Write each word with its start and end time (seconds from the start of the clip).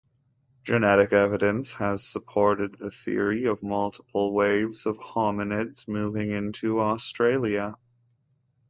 Genetic 0.63 1.13
evidence 1.13 1.73
has 1.73 2.03
supported 2.03 2.71
the 2.79 2.89
theory 2.89 3.45
of 3.45 3.61
multiple 3.61 4.33
waves 4.33 4.87
of 4.87 4.97
hominids 4.97 5.87
moving 5.87 6.31
into 6.31 6.79
Australia. 6.79 7.75